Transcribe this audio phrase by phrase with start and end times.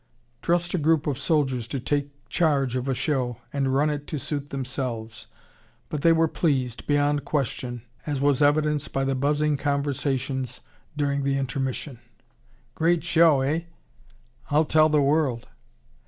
[0.41, 4.17] Trust a group of soldiers to take charge of a show and run it to
[4.17, 5.27] suit themselves.
[5.89, 10.61] But they were pleased, beyond question, as was evidenced by the buzzing conversations
[10.97, 11.99] during the intermission.
[12.73, 13.65] "Great show, eh?"
[14.49, 15.47] "I'll tell the world!"